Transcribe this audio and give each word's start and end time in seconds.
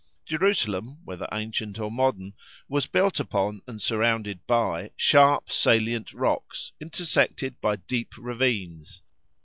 Jerusalem, 0.25 0.97
whether 1.05 1.27
ancient 1.31 1.77
or 1.77 1.91
modern, 1.91 2.33
was 2.67 2.87
built 2.87 3.19
upon 3.19 3.61
and 3.67 3.79
surrounded 3.79 4.39
by 4.47 4.89
sharp, 4.95 5.51
salient 5.51 6.11
rocks 6.11 6.71
intersected 6.79 7.61
by 7.61 7.75
deep 7.75 8.13
ravines. 8.17 9.03